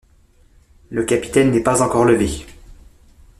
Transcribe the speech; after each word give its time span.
Le 0.89 1.03
capitaine 1.05 1.51
n’est 1.51 1.61
pas 1.61 1.83
encore 1.83 2.05
levé! 2.05 2.43